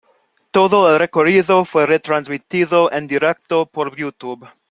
[0.49, 4.49] Todo el recorrido fue retransmitido en directo por Youtube.